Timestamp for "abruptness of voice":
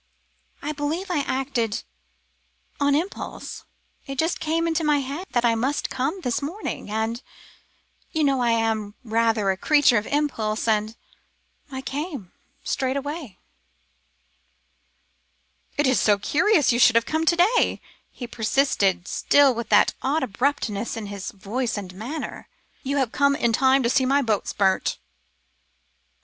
20.23-21.77